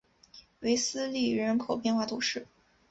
[0.61, 2.47] 韦斯利人口变化图示